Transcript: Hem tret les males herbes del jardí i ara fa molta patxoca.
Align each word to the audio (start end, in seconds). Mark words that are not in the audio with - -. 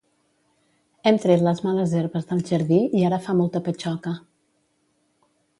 Hem 1.09 1.19
tret 1.25 1.43
les 1.49 1.61
males 1.67 1.93
herbes 1.99 2.27
del 2.31 2.43
jardí 2.49 2.81
i 3.01 3.05
ara 3.11 3.23
fa 3.27 3.39
molta 3.43 3.63
patxoca. 3.69 4.19